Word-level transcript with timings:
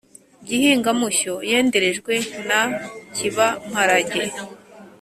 gihinga-mushyo 0.47 1.33
yenderejwe 1.49 2.13
na 2.47 2.61
cyiba-mparage. 3.15 4.21